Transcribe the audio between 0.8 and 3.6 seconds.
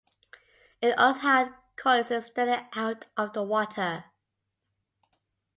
It also had coils extending out of the